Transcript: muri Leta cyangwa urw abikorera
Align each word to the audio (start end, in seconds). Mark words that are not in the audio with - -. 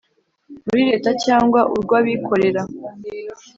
muri 0.67 0.81
Leta 0.89 1.09
cyangwa 1.25 1.59
urw 1.73 1.91
abikorera 1.99 2.61